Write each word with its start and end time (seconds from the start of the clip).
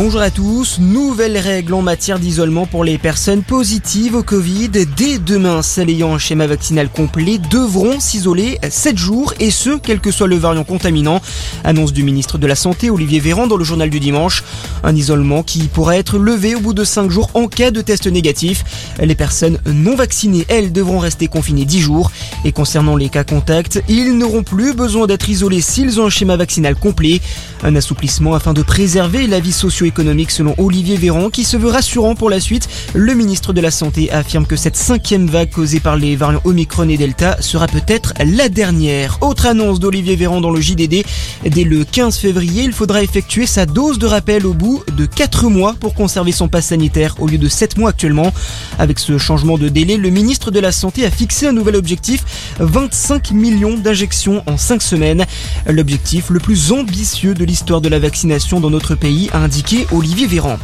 Bonjour 0.00 0.20
à 0.20 0.30
tous, 0.30 0.78
nouvelles 0.78 1.38
règles 1.38 1.74
en 1.74 1.82
matière 1.82 2.20
d'isolement 2.20 2.66
pour 2.66 2.84
les 2.84 2.98
personnes 2.98 3.42
positives 3.42 4.14
au 4.14 4.22
Covid. 4.22 4.68
Dès 4.68 5.18
demain, 5.18 5.60
celles 5.60 5.90
ayant 5.90 6.14
un 6.14 6.18
schéma 6.18 6.46
vaccinal 6.46 6.88
complet 6.88 7.38
devront 7.50 7.98
s'isoler 7.98 8.60
7 8.62 8.96
jours 8.96 9.34
et 9.40 9.50
ce, 9.50 9.76
quel 9.76 9.98
que 9.98 10.12
soit 10.12 10.28
le 10.28 10.36
variant 10.36 10.62
contaminant. 10.62 11.20
Annonce 11.64 11.92
du 11.92 12.04
ministre 12.04 12.38
de 12.38 12.46
la 12.46 12.54
Santé 12.54 12.90
Olivier 12.90 13.18
Véran 13.18 13.48
dans 13.48 13.56
le 13.56 13.64
journal 13.64 13.90
du 13.90 13.98
dimanche. 13.98 14.44
Un 14.84 14.94
isolement 14.94 15.42
qui 15.42 15.64
pourrait 15.64 15.98
être 15.98 16.16
levé 16.16 16.54
au 16.54 16.60
bout 16.60 16.74
de 16.74 16.84
5 16.84 17.10
jours 17.10 17.30
en 17.34 17.48
cas 17.48 17.72
de 17.72 17.80
test 17.80 18.06
négatif. 18.06 18.62
Les 19.02 19.16
personnes 19.16 19.58
non 19.66 19.96
vaccinées, 19.96 20.46
elles, 20.48 20.70
devront 20.70 21.00
rester 21.00 21.26
confinées 21.26 21.64
10 21.64 21.80
jours. 21.80 22.12
Et 22.44 22.52
concernant 22.52 22.94
les 22.94 23.08
cas 23.08 23.24
contacts, 23.24 23.82
ils 23.88 24.16
n'auront 24.16 24.44
plus 24.44 24.74
besoin 24.74 25.08
d'être 25.08 25.28
isolés 25.28 25.60
s'ils 25.60 26.00
ont 26.00 26.06
un 26.06 26.10
schéma 26.10 26.36
vaccinal 26.36 26.76
complet. 26.76 27.20
Un 27.64 27.74
assouplissement 27.74 28.34
afin 28.34 28.52
de 28.52 28.62
préserver 28.62 29.26
la 29.26 29.40
vie 29.40 29.50
socio 29.50 29.87
économique 29.88 30.30
selon 30.30 30.54
Olivier 30.58 30.96
Véran 30.96 31.30
qui 31.30 31.42
se 31.42 31.56
veut 31.56 31.70
rassurant 31.70 32.14
pour 32.14 32.30
la 32.30 32.38
suite. 32.38 32.68
Le 32.94 33.14
ministre 33.14 33.52
de 33.52 33.60
la 33.60 33.72
Santé 33.72 34.10
affirme 34.12 34.46
que 34.46 34.54
cette 34.54 34.76
cinquième 34.76 35.26
vague 35.26 35.50
causée 35.50 35.80
par 35.80 35.96
les 35.96 36.14
variants 36.14 36.40
Omicron 36.44 36.88
et 36.88 36.96
Delta 36.96 37.36
sera 37.40 37.66
peut-être 37.66 38.14
la 38.24 38.48
dernière. 38.48 39.18
Autre 39.20 39.46
annonce 39.46 39.80
d'Olivier 39.80 40.16
Véran 40.16 40.40
dans 40.40 40.50
le 40.50 40.60
JDD. 40.60 41.04
Dès 41.44 41.64
le 41.64 41.84
15 41.84 42.16
février, 42.18 42.62
il 42.62 42.72
faudra 42.72 43.02
effectuer 43.02 43.46
sa 43.46 43.66
dose 43.66 43.98
de 43.98 44.06
rappel 44.06 44.46
au 44.46 44.54
bout 44.54 44.82
de 44.96 45.06
4 45.06 45.48
mois 45.48 45.74
pour 45.78 45.94
conserver 45.94 46.32
son 46.32 46.48
pass 46.48 46.66
sanitaire 46.66 47.16
au 47.18 47.26
lieu 47.26 47.38
de 47.38 47.48
7 47.48 47.78
mois 47.78 47.90
actuellement. 47.90 48.32
Avec 48.78 48.98
ce 48.98 49.18
changement 49.18 49.58
de 49.58 49.68
délai, 49.68 49.96
le 49.96 50.10
ministre 50.10 50.50
de 50.50 50.60
la 50.60 50.72
Santé 50.72 51.04
a 51.04 51.10
fixé 51.10 51.46
un 51.46 51.52
nouvel 51.52 51.76
objectif 51.76 52.24
25 52.60 53.32
millions 53.32 53.76
d'injections 53.76 54.42
en 54.46 54.56
5 54.56 54.82
semaines. 54.82 55.24
L'objectif 55.66 56.30
le 56.30 56.40
plus 56.40 56.72
ambitieux 56.72 57.34
de 57.34 57.44
l'histoire 57.44 57.80
de 57.80 57.88
la 57.88 57.98
vaccination 57.98 58.60
dans 58.60 58.70
notre 58.70 58.94
pays, 58.94 59.30
a 59.32 59.38
indiqué 59.38 59.77
Olivier 59.92 60.26
Véran. 60.26 60.58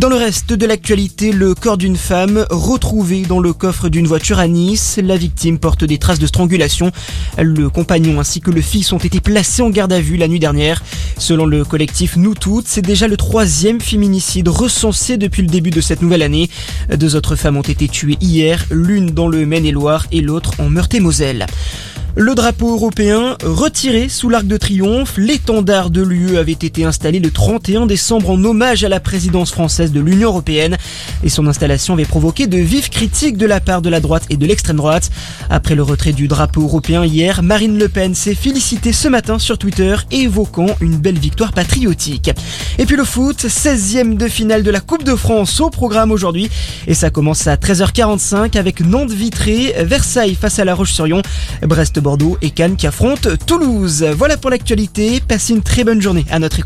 Dans 0.00 0.08
le 0.08 0.16
reste 0.16 0.52
de 0.52 0.66
l'actualité, 0.66 1.32
le 1.32 1.54
corps 1.54 1.78
d'une 1.78 1.96
femme 1.96 2.44
retrouvé 2.50 3.22
dans 3.22 3.40
le 3.40 3.52
coffre 3.52 3.88
d'une 3.88 4.06
voiture 4.06 4.38
à 4.38 4.46
Nice. 4.46 4.98
La 5.02 5.16
victime 5.16 5.58
porte 5.58 5.84
des 5.84 5.98
traces 5.98 6.18
de 6.18 6.26
strangulation. 6.26 6.90
Le 7.38 7.70
compagnon 7.70 8.20
ainsi 8.20 8.40
que 8.40 8.50
le 8.50 8.60
fils 8.60 8.92
ont 8.92 8.98
été 8.98 9.20
placés 9.20 9.62
en 9.62 9.70
garde 9.70 9.92
à 9.92 10.00
vue 10.00 10.16
la 10.16 10.28
nuit 10.28 10.40
dernière. 10.40 10.82
Selon 11.18 11.46
le 11.46 11.64
collectif 11.64 12.16
Nous 12.16 12.34
Toutes, 12.34 12.66
c'est 12.68 12.82
déjà 12.82 13.08
le 13.08 13.16
troisième 13.16 13.80
féminicide 13.80 14.48
recensé 14.48 15.16
depuis 15.16 15.42
le 15.42 15.48
début 15.48 15.70
de 15.70 15.80
cette 15.80 16.02
nouvelle 16.02 16.22
année. 16.22 16.50
Deux 16.94 17.16
autres 17.16 17.36
femmes 17.36 17.56
ont 17.56 17.62
été 17.62 17.88
tuées 17.88 18.18
hier, 18.20 18.66
l'une 18.70 19.12
dans 19.12 19.28
le 19.28 19.46
Maine-et-Loire 19.46 20.06
et 20.12 20.20
l'autre 20.20 20.52
en 20.58 20.68
Meurthe-et-Moselle. 20.68 21.46
Le 22.18 22.34
drapeau 22.34 22.72
européen 22.72 23.36
retiré 23.44 24.08
sous 24.08 24.30
l'arc 24.30 24.46
de 24.46 24.56
triomphe, 24.56 25.18
l'étendard 25.18 25.90
de 25.90 26.00
l'UE 26.00 26.38
avait 26.38 26.52
été 26.52 26.82
installé 26.82 27.20
le 27.20 27.30
31 27.30 27.84
décembre 27.84 28.30
en 28.30 28.42
hommage 28.42 28.84
à 28.84 28.88
la 28.88 29.00
présidence 29.00 29.52
française 29.52 29.92
de 29.92 30.00
l'Union 30.00 30.30
européenne 30.30 30.78
et 31.22 31.28
son 31.28 31.46
installation 31.46 31.92
avait 31.92 32.06
provoqué 32.06 32.46
de 32.46 32.56
vives 32.56 32.88
critiques 32.88 33.36
de 33.36 33.44
la 33.44 33.60
part 33.60 33.82
de 33.82 33.90
la 33.90 34.00
droite 34.00 34.24
et 34.30 34.38
de 34.38 34.46
l'extrême 34.46 34.78
droite. 34.78 35.10
Après 35.50 35.74
le 35.74 35.82
retrait 35.82 36.14
du 36.14 36.26
drapeau 36.26 36.62
européen 36.62 37.04
hier, 37.04 37.42
Marine 37.42 37.78
Le 37.78 37.90
Pen 37.90 38.14
s'est 38.14 38.34
félicitée 38.34 38.94
ce 38.94 39.08
matin 39.08 39.38
sur 39.38 39.58
Twitter 39.58 39.94
évoquant 40.10 40.74
une 40.80 40.96
belle 40.96 41.18
victoire 41.18 41.52
patriotique. 41.52 42.30
Et 42.78 42.86
puis 42.86 42.96
le 42.96 43.04
foot, 43.04 43.44
16e 43.44 44.16
de 44.16 44.26
finale 44.26 44.62
de 44.62 44.70
la 44.70 44.80
Coupe 44.80 45.04
de 45.04 45.16
France 45.16 45.60
au 45.60 45.68
programme 45.68 46.12
aujourd'hui 46.12 46.48
et 46.86 46.94
ça 46.94 47.10
commence 47.10 47.46
à 47.46 47.56
13h45 47.56 48.56
avec 48.56 48.80
Nantes-Vitré, 48.80 49.74
Versailles 49.80 50.34
face 50.34 50.58
à 50.58 50.64
La 50.64 50.74
Roche-sur-Yon, 50.74 51.20
Brest 51.60 52.00
Bordeaux 52.06 52.38
et 52.40 52.50
Cannes 52.50 52.76
qui 52.76 52.86
affrontent 52.86 53.30
Toulouse. 53.48 54.06
Voilà 54.16 54.36
pour 54.36 54.50
l'actualité. 54.50 55.20
Passez 55.20 55.54
une 55.54 55.62
très 55.62 55.82
bonne 55.82 56.00
journée 56.00 56.24
à 56.30 56.38
notre 56.38 56.60
école. 56.60 56.64